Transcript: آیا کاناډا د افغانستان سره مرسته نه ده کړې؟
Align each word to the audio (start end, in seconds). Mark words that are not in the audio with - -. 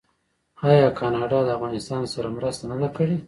آیا 0.69 0.87
کاناډا 0.99 1.39
د 1.45 1.49
افغانستان 1.57 2.03
سره 2.13 2.27
مرسته 2.37 2.63
نه 2.71 2.75
ده 2.81 2.89
کړې؟ 2.95 3.17